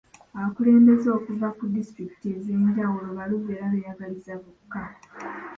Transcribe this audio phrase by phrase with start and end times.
[0.37, 4.83] Abakulembeze okuva ku disitulikiti ez'enjawulo baluvu era beeyagaliza bokka.